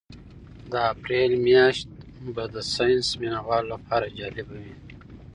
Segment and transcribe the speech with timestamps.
[0.71, 1.87] د اپریل میاشت
[2.33, 4.75] به د ساینس مینه والو لپاره جالبه وي.